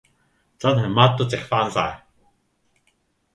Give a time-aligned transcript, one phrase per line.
[0.57, 1.99] 真係咩都值返曬